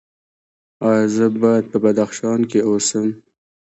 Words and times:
ایا 0.87 1.03
زه 1.15 1.25
باید 1.41 1.65
په 1.71 1.77
بدخشان 1.83 2.39
کې 2.49 2.59
اوسم؟ 2.69 3.07